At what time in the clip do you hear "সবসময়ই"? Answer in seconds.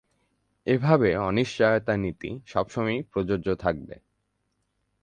2.45-3.01